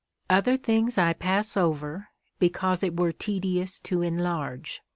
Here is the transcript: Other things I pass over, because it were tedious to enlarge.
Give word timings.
Other 0.31 0.57
things 0.57 0.97
I 0.97 1.13
pass 1.13 1.55
over, 1.55 2.07
because 2.39 2.81
it 2.81 2.97
were 2.99 3.11
tedious 3.11 3.79
to 3.81 4.01
enlarge. 4.01 4.81